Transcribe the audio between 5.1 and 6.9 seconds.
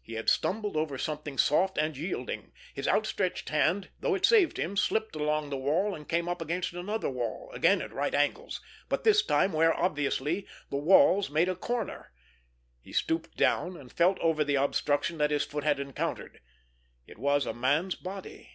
along the wall and came up against